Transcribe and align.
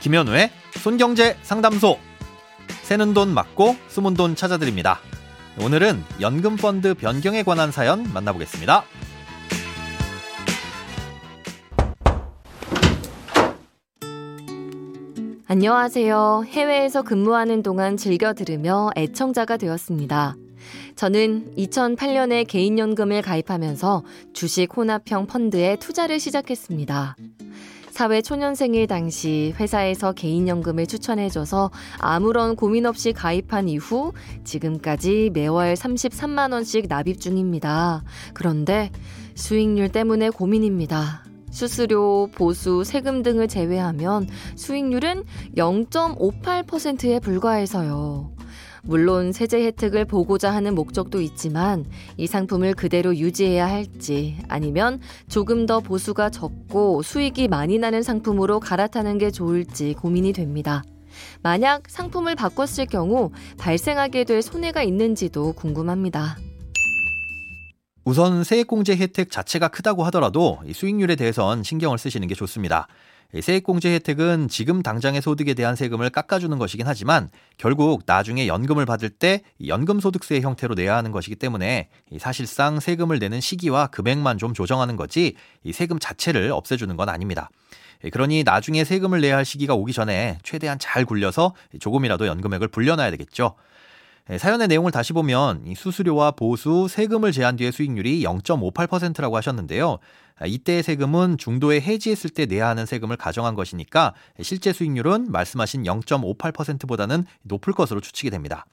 김현우의 0.00 0.50
손경제 0.82 1.36
상담소. 1.42 1.98
새는 2.82 3.12
돈 3.12 3.34
맞고 3.34 3.76
숨은 3.88 4.14
돈 4.14 4.34
찾아드립니다. 4.34 4.98
오늘은 5.60 6.02
연금 6.20 6.56
펀드 6.56 6.94
변경에 6.94 7.42
관한 7.42 7.70
사연 7.70 8.10
만나보겠습니다. 8.12 8.82
안녕하세요. 15.46 16.44
해외에서 16.46 17.02
근무하는 17.02 17.62
동안 17.62 17.96
즐겨 17.96 18.32
들으며 18.32 18.90
애청자가 18.96 19.58
되었습니다. 19.58 20.36
저는 20.96 21.52
2008년에 21.58 22.46
개인연금을 22.46 23.20
가입하면서 23.20 24.02
주식 24.32 24.74
혼합형 24.74 25.26
펀드에 25.26 25.76
투자를 25.76 26.20
시작했습니다. 26.20 27.16
사회 28.00 28.22
초년생일 28.22 28.86
당시 28.86 29.54
회사에서 29.60 30.12
개인연금을 30.12 30.86
추천해줘서 30.86 31.70
아무런 31.98 32.56
고민 32.56 32.86
없이 32.86 33.12
가입한 33.12 33.68
이후 33.68 34.14
지금까지 34.42 35.28
매월 35.34 35.74
33만원씩 35.74 36.88
납입 36.88 37.20
중입니다. 37.20 38.02
그런데 38.32 38.90
수익률 39.34 39.90
때문에 39.90 40.30
고민입니다. 40.30 41.24
수수료, 41.50 42.30
보수, 42.34 42.84
세금 42.84 43.22
등을 43.22 43.48
제외하면 43.48 44.28
수익률은 44.56 45.24
0.58%에 45.58 47.20
불과해서요. 47.20 48.32
물론 48.82 49.32
세제 49.32 49.64
혜택을 49.64 50.04
보고자 50.04 50.52
하는 50.52 50.74
목적도 50.74 51.20
있지만 51.20 51.84
이 52.16 52.26
상품을 52.26 52.74
그대로 52.74 53.16
유지해야 53.16 53.68
할지 53.68 54.38
아니면 54.48 55.00
조금 55.28 55.66
더 55.66 55.80
보수가 55.80 56.30
적고 56.30 57.02
수익이 57.02 57.48
많이 57.48 57.78
나는 57.78 58.02
상품으로 58.02 58.60
갈아타는 58.60 59.18
게 59.18 59.30
좋을지 59.30 59.94
고민이 59.94 60.32
됩니다. 60.32 60.82
만약 61.42 61.82
상품을 61.88 62.34
바꿨을 62.34 62.86
경우 62.86 63.30
발생하게 63.58 64.24
될 64.24 64.42
손해가 64.42 64.82
있는지도 64.82 65.52
궁금합니다. 65.52 66.38
우선 68.04 68.44
세액공제 68.44 68.96
혜택 68.96 69.30
자체가 69.30 69.68
크다고 69.68 70.04
하더라도 70.04 70.58
수익률에 70.72 71.16
대해선 71.16 71.62
신경을 71.62 71.98
쓰시는 71.98 72.28
게 72.28 72.34
좋습니다. 72.34 72.88
세액공제 73.38 73.94
혜택은 73.94 74.48
지금 74.48 74.82
당장의 74.82 75.22
소득에 75.22 75.54
대한 75.54 75.76
세금을 75.76 76.10
깎아주는 76.10 76.58
것이긴 76.58 76.88
하지만 76.88 77.28
결국 77.58 78.02
나중에 78.04 78.48
연금을 78.48 78.86
받을 78.86 79.08
때 79.08 79.42
연금소득세 79.64 80.40
형태로 80.40 80.74
내야 80.74 80.96
하는 80.96 81.12
것이기 81.12 81.36
때문에 81.36 81.88
사실상 82.18 82.80
세금을 82.80 83.20
내는 83.20 83.40
시기와 83.40 83.86
금액만 83.86 84.38
좀 84.38 84.52
조정하는 84.52 84.96
거지 84.96 85.36
세금 85.72 86.00
자체를 86.00 86.50
없애주는 86.50 86.96
건 86.96 87.08
아닙니다. 87.08 87.50
그러니 88.12 88.42
나중에 88.42 88.82
세금을 88.82 89.20
내야 89.20 89.36
할 89.36 89.44
시기가 89.44 89.74
오기 89.74 89.92
전에 89.92 90.38
최대한 90.42 90.78
잘 90.80 91.04
굴려서 91.04 91.54
조금이라도 91.78 92.26
연금액을 92.26 92.68
불려놔야 92.68 93.12
되겠죠. 93.12 93.54
사연의 94.38 94.68
내용을 94.68 94.92
다시 94.92 95.12
보면 95.12 95.64
수수료와 95.76 96.32
보수, 96.32 96.86
세금을 96.88 97.32
제한 97.32 97.56
뒤의 97.56 97.72
수익률이 97.72 98.22
0.58%라고 98.22 99.36
하셨는데요. 99.36 99.98
이때의 100.46 100.82
세금은 100.82 101.36
중도에 101.38 101.80
해지했을 101.80 102.30
때 102.30 102.46
내야 102.46 102.68
하는 102.68 102.86
세금을 102.86 103.16
가정한 103.16 103.54
것이니까 103.54 104.14
실제 104.40 104.72
수익률은 104.72 105.30
말씀하신 105.30 105.82
0.58%보다는 105.82 107.24
높을 107.42 107.72
것으로 107.72 108.00
추측이 108.00 108.30
됩니다. 108.30 108.64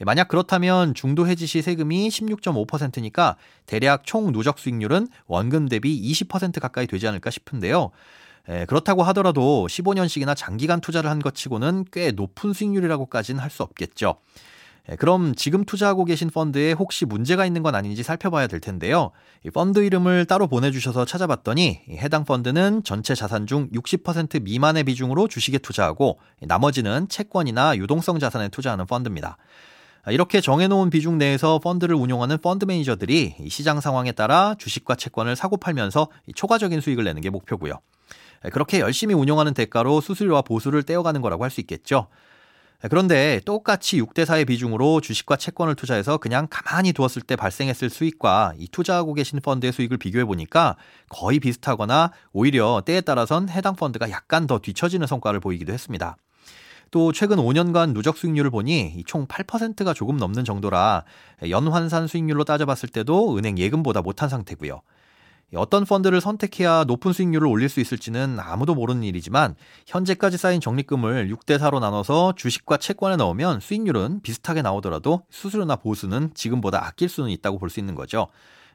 만약 0.00 0.28
그렇다면 0.28 0.94
중도 0.94 1.26
해지 1.26 1.46
시 1.46 1.60
세금이 1.60 2.08
16.5%니까 2.08 3.36
대략 3.66 4.04
총 4.04 4.30
누적 4.32 4.58
수익률은 4.58 5.08
원금 5.26 5.68
대비 5.68 6.00
20% 6.12 6.60
가까이 6.60 6.86
되지 6.86 7.08
않을까 7.08 7.30
싶은데요. 7.30 7.90
그렇다고 8.66 9.02
하더라도 9.02 9.66
15년씩이나 9.68 10.36
장기간 10.36 10.80
투자를 10.80 11.10
한 11.10 11.18
것 11.18 11.34
치고는 11.34 11.84
꽤 11.92 12.12
높은 12.12 12.52
수익률이라고까지는 12.52 13.40
할 13.42 13.50
수 13.50 13.62
없겠죠. 13.62 14.20
예, 14.90 14.96
그럼 14.96 15.34
지금 15.34 15.64
투자하고 15.64 16.04
계신 16.04 16.30
펀드에 16.30 16.72
혹시 16.72 17.04
문제가 17.04 17.44
있는 17.44 17.62
건 17.62 17.74
아닌지 17.74 18.02
살펴봐야 18.02 18.46
될 18.46 18.60
텐데요. 18.60 19.10
이 19.44 19.50
펀드 19.50 19.80
이름을 19.80 20.24
따로 20.24 20.46
보내주셔서 20.46 21.04
찾아봤더니 21.04 21.80
해당 21.90 22.24
펀드는 22.24 22.82
전체 22.84 23.14
자산 23.14 23.46
중 23.46 23.68
60% 23.70 24.42
미만의 24.42 24.84
비중으로 24.84 25.28
주식에 25.28 25.58
투자하고 25.58 26.18
나머지는 26.42 27.08
채권이나 27.08 27.76
유동성 27.76 28.18
자산에 28.18 28.48
투자하는 28.48 28.86
펀드입니다. 28.86 29.36
이렇게 30.10 30.40
정해놓은 30.40 30.88
비중 30.88 31.18
내에서 31.18 31.58
펀드를 31.58 31.94
운용하는 31.94 32.38
펀드 32.38 32.64
매니저들이 32.64 33.34
시장 33.50 33.80
상황에 33.80 34.12
따라 34.12 34.54
주식과 34.56 34.94
채권을 34.94 35.36
사고 35.36 35.58
팔면서 35.58 36.08
초과적인 36.34 36.80
수익을 36.80 37.04
내는 37.04 37.20
게 37.20 37.28
목표고요. 37.28 37.74
예, 38.46 38.48
그렇게 38.48 38.80
열심히 38.80 39.14
운용하는 39.14 39.52
대가로 39.52 40.00
수수료와 40.00 40.42
보수를 40.42 40.82
떼어가는 40.84 41.20
거라고 41.20 41.44
할 41.44 41.50
수 41.50 41.60
있겠죠. 41.60 42.08
그런데 42.88 43.40
똑같이 43.44 44.00
6대4의 44.00 44.46
비중으로 44.46 45.00
주식과 45.00 45.34
채권을 45.34 45.74
투자해서 45.74 46.18
그냥 46.18 46.46
가만히 46.48 46.92
두었을 46.92 47.22
때 47.22 47.34
발생했을 47.34 47.90
수익과 47.90 48.52
이 48.56 48.68
투자하고 48.68 49.14
계신 49.14 49.40
펀드의 49.40 49.72
수익을 49.72 49.96
비교해 49.96 50.24
보니까 50.24 50.76
거의 51.08 51.40
비슷하거나 51.40 52.12
오히려 52.32 52.80
때에 52.86 53.00
따라선 53.00 53.48
해당 53.48 53.74
펀드가 53.74 54.10
약간 54.10 54.46
더 54.46 54.60
뒤처지는 54.60 55.08
성과를 55.08 55.40
보이기도 55.40 55.72
했습니다. 55.72 56.16
또 56.92 57.10
최근 57.12 57.38
5년간 57.38 57.94
누적 57.94 58.16
수익률을 58.16 58.50
보니 58.50 59.02
총 59.06 59.26
8%가 59.26 59.92
조금 59.92 60.16
넘는 60.16 60.44
정도라 60.44 61.04
연환산 61.50 62.06
수익률로 62.06 62.44
따져봤을 62.44 62.90
때도 62.90 63.36
은행 63.36 63.58
예금보다 63.58 64.02
못한 64.02 64.28
상태고요. 64.28 64.82
어떤 65.56 65.84
펀드를 65.86 66.20
선택해야 66.20 66.84
높은 66.84 67.14
수익률을 67.14 67.46
올릴 67.46 67.70
수 67.70 67.80
있을지는 67.80 68.38
아무도 68.38 68.74
모르는 68.74 69.02
일이지만 69.02 69.54
현재까지 69.86 70.36
쌓인 70.36 70.60
적립금을 70.60 71.28
6대 71.34 71.58
4로 71.58 71.80
나눠서 71.80 72.34
주식과 72.36 72.76
채권에 72.76 73.16
넣으면 73.16 73.60
수익률은 73.60 74.20
비슷하게 74.22 74.60
나오더라도 74.60 75.22
수수료나 75.30 75.76
보수는 75.76 76.32
지금보다 76.34 76.84
아낄 76.84 77.08
수는 77.08 77.30
있다고 77.30 77.58
볼 77.58 77.70
수 77.70 77.80
있는 77.80 77.94
거죠. 77.94 78.28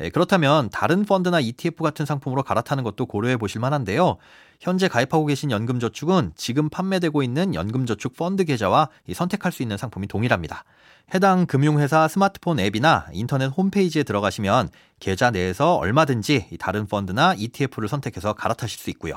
예, 0.00 0.10
그렇다면 0.10 0.68
다른 0.70 1.04
펀드나 1.04 1.40
ETF 1.40 1.82
같은 1.82 2.04
상품으로 2.04 2.42
갈아타는 2.42 2.84
것도 2.84 3.06
고려해 3.06 3.38
보실 3.38 3.60
만한데요. 3.60 4.18
현재 4.60 4.88
가입하고 4.88 5.26
계신 5.26 5.50
연금저축은 5.50 6.32
지금 6.36 6.68
판매되고 6.68 7.22
있는 7.22 7.54
연금저축 7.54 8.16
펀드 8.16 8.44
계좌와 8.44 8.88
선택할 9.12 9.52
수 9.52 9.62
있는 9.62 9.76
상품이 9.76 10.06
동일합니다. 10.06 10.64
해당 11.14 11.46
금융회사 11.46 12.08
스마트폰 12.08 12.58
앱이나 12.58 13.06
인터넷 13.12 13.46
홈페이지에 13.46 14.02
들어가시면 14.02 14.70
계좌 14.98 15.30
내에서 15.30 15.76
얼마든지 15.76 16.56
다른 16.58 16.86
펀드나 16.86 17.34
ETF를 17.34 17.88
선택해서 17.88 18.32
갈아타실 18.32 18.78
수 18.78 18.90
있고요. 18.90 19.14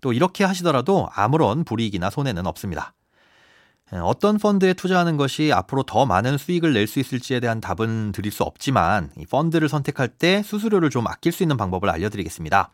또 0.00 0.12
이렇게 0.12 0.44
하시더라도 0.44 1.08
아무런 1.12 1.64
불이익이나 1.64 2.10
손해는 2.10 2.46
없습니다. 2.46 2.92
어떤 3.90 4.36
펀드에 4.36 4.74
투자하는 4.74 5.16
것이 5.16 5.50
앞으로 5.52 5.82
더 5.82 6.04
많은 6.04 6.36
수익을 6.36 6.74
낼 6.74 6.86
수 6.86 7.00
있을지에 7.00 7.40
대한 7.40 7.60
답은 7.60 8.12
드릴 8.12 8.32
수 8.32 8.42
없지만 8.42 9.10
펀드를 9.30 9.68
선택할 9.68 10.08
때 10.08 10.42
수수료를 10.42 10.90
좀 10.90 11.06
아낄 11.06 11.32
수 11.32 11.42
있는 11.42 11.56
방법을 11.56 11.88
알려드리겠습니다. 11.88 12.70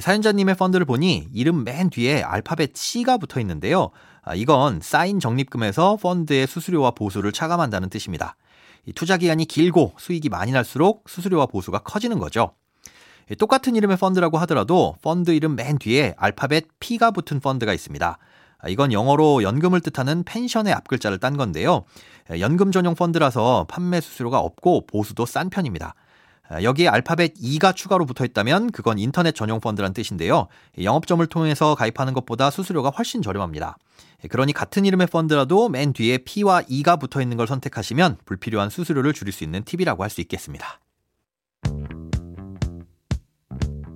사연자님의 0.00 0.56
펀드를 0.56 0.86
보니 0.86 1.28
이름 1.32 1.64
맨 1.64 1.90
뒤에 1.90 2.22
알파벳 2.22 2.76
C가 2.76 3.18
붙어 3.18 3.40
있는데요. 3.40 3.90
아, 4.22 4.34
이건 4.34 4.80
쌓인 4.80 5.20
적립금에서 5.20 5.96
펀드의 5.96 6.46
수수료와 6.46 6.92
보수를 6.92 7.32
차감한다는 7.32 7.90
뜻입니다. 7.90 8.36
투자 8.94 9.16
기간이 9.16 9.44
길고 9.44 9.94
수익이 9.98 10.28
많이 10.28 10.52
날수록 10.52 11.04
수수료와 11.08 11.46
보수가 11.46 11.80
커지는 11.80 12.18
거죠. 12.18 12.54
똑같은 13.38 13.76
이름의 13.76 13.96
펀드라고 13.96 14.38
하더라도 14.38 14.96
펀드 15.02 15.30
이름 15.30 15.56
맨 15.56 15.78
뒤에 15.78 16.14
알파벳 16.16 16.66
P가 16.80 17.10
붙은 17.10 17.40
펀드가 17.40 17.72
있습니다. 17.72 18.18
아, 18.62 18.68
이건 18.68 18.92
영어로 18.92 19.42
연금을 19.42 19.80
뜻하는 19.80 20.22
펜션의 20.24 20.72
앞글자를 20.72 21.18
딴 21.18 21.36
건데요. 21.36 21.84
연금 22.38 22.72
전용 22.72 22.94
펀드라서 22.94 23.66
판매 23.68 24.00
수수료가 24.00 24.38
없고 24.38 24.86
보수도 24.86 25.26
싼 25.26 25.50
편입니다. 25.50 25.94
아, 26.48 26.62
여기에 26.62 26.88
알파벳 26.88 27.34
E가 27.40 27.72
추가로 27.72 28.06
붙어 28.06 28.24
있다면 28.24 28.70
그건 28.70 28.98
인터넷 28.98 29.34
전용 29.34 29.60
펀드란 29.60 29.92
뜻인데요. 29.92 30.46
영업점을 30.80 31.26
통해서 31.26 31.74
가입하는 31.74 32.12
것보다 32.14 32.50
수수료가 32.50 32.90
훨씬 32.90 33.20
저렴합니다. 33.20 33.76
그러니 34.28 34.52
같은 34.52 34.84
이름의 34.84 35.08
펀드라도 35.08 35.68
맨 35.68 35.92
뒤에 35.92 36.18
P와 36.18 36.62
E가 36.68 36.96
붙어 36.96 37.20
있는 37.20 37.36
걸 37.36 37.48
선택하시면 37.48 38.18
불필요한 38.24 38.70
수수료를 38.70 39.12
줄일 39.12 39.32
수 39.32 39.42
있는 39.42 39.64
팁이라고 39.64 40.04
할 40.04 40.10
수 40.10 40.20
있겠습니다. 40.20 40.78